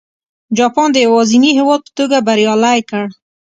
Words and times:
جاپان 0.57 0.89
د 0.93 0.97
یوازیني 1.05 1.51
هېواد 1.59 1.79
په 1.85 1.91
توګه 1.97 2.17
بریالی 2.27 2.79
کړ. 2.89 3.05